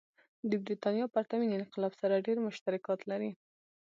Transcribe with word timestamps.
د 0.49 0.51
برېټانیا 0.63 1.05
پرتمین 1.15 1.51
انقلاب 1.59 1.93
سره 2.01 2.23
ډېر 2.27 2.37
مشترکات 2.47 2.99
لري. 3.11 3.31